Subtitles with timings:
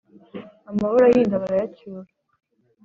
[0.69, 2.09] amahoro ahinda barayacyura